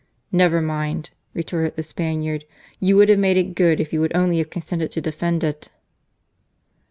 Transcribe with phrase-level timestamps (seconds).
[0.31, 2.45] "Never mind," retorted the Spaniard;"
[2.79, 5.69] you would have made it good if you would only have consented to defend it."